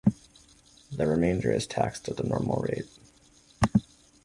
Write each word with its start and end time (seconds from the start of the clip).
The 0.91 1.05
remainder 1.05 1.51
is 1.51 1.67
taxed 1.67 2.09
at 2.09 2.17
the 2.17 2.23
normal 2.23 2.63
rate. 2.67 2.87